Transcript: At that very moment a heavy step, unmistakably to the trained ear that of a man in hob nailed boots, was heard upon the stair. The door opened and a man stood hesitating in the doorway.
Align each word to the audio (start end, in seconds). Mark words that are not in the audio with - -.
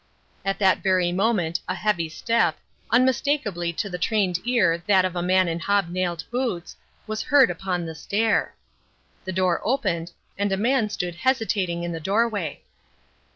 At 0.43 0.57
that 0.57 0.79
very 0.81 1.11
moment 1.11 1.59
a 1.67 1.75
heavy 1.75 2.09
step, 2.09 2.57
unmistakably 2.89 3.71
to 3.73 3.87
the 3.87 3.99
trained 3.99 4.39
ear 4.45 4.81
that 4.87 5.05
of 5.05 5.15
a 5.15 5.21
man 5.21 5.47
in 5.47 5.59
hob 5.59 5.89
nailed 5.89 6.23
boots, 6.31 6.75
was 7.05 7.21
heard 7.21 7.51
upon 7.51 7.85
the 7.85 7.93
stair. 7.93 8.55
The 9.25 9.31
door 9.31 9.61
opened 9.63 10.11
and 10.39 10.51
a 10.51 10.57
man 10.57 10.89
stood 10.89 11.13
hesitating 11.17 11.83
in 11.83 11.91
the 11.91 11.99
doorway. 11.99 12.63